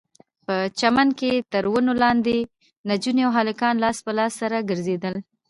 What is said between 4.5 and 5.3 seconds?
ګرځېدل.